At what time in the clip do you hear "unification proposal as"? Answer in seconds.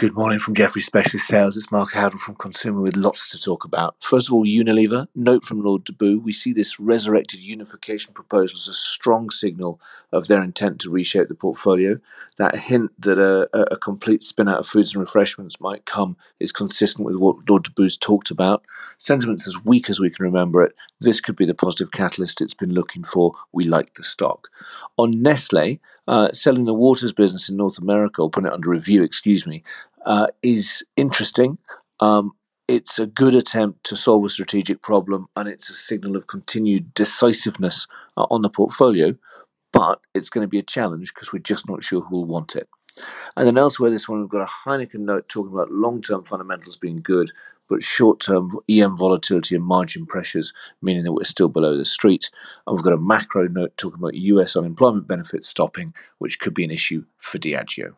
7.40-8.66